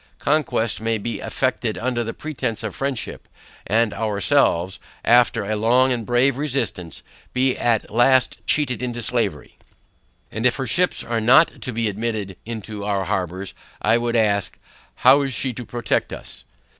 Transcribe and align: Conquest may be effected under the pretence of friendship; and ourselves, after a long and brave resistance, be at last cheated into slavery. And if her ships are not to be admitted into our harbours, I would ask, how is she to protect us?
Conquest 0.17 0.81
may 0.81 0.97
be 0.97 1.19
effected 1.19 1.77
under 1.77 2.03
the 2.03 2.11
pretence 2.11 2.63
of 2.63 2.75
friendship; 2.75 3.27
and 3.67 3.93
ourselves, 3.93 4.79
after 5.05 5.45
a 5.45 5.55
long 5.55 5.91
and 5.91 6.07
brave 6.07 6.37
resistance, 6.37 7.03
be 7.33 7.55
at 7.55 7.91
last 7.91 8.39
cheated 8.47 8.81
into 8.81 9.03
slavery. 9.03 9.59
And 10.31 10.47
if 10.47 10.55
her 10.55 10.65
ships 10.65 11.03
are 11.03 11.21
not 11.21 11.61
to 11.61 11.71
be 11.71 11.87
admitted 11.87 12.35
into 12.47 12.83
our 12.83 13.05
harbours, 13.05 13.53
I 13.79 13.99
would 13.99 14.15
ask, 14.15 14.57
how 14.95 15.21
is 15.21 15.35
she 15.35 15.53
to 15.53 15.65
protect 15.67 16.11
us? 16.13 16.45